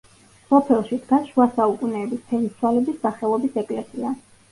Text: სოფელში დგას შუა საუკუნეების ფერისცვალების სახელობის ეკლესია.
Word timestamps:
სოფელში 0.51 0.97
დგას 1.01 1.27
შუა 1.33 1.45
საუკუნეების 1.57 2.23
ფერისცვალების 2.31 2.97
სახელობის 3.05 3.61
ეკლესია. 3.65 4.15